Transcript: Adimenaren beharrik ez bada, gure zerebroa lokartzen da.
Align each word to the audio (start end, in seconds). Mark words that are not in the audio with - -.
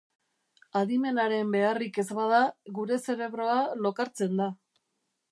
Adimenaren 0.79 1.51
beharrik 1.55 1.99
ez 2.03 2.07
bada, 2.19 2.39
gure 2.77 2.97
zerebroa 3.09 3.59
lokartzen 3.87 4.33
da. 4.41 4.49